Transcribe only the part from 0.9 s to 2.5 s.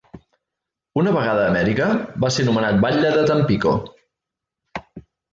Una vegada a Amèrica, va ser